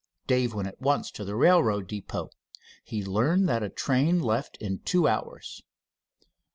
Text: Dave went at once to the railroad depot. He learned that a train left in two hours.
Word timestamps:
Dave 0.25 0.55
went 0.55 0.67
at 0.67 0.81
once 0.81 1.11
to 1.11 1.23
the 1.23 1.35
railroad 1.35 1.85
depot. 1.85 2.31
He 2.83 3.05
learned 3.05 3.47
that 3.49 3.61
a 3.61 3.69
train 3.69 4.19
left 4.19 4.57
in 4.57 4.79
two 4.79 5.07
hours. 5.07 5.61